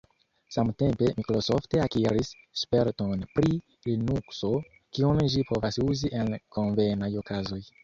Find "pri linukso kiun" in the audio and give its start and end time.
3.37-5.23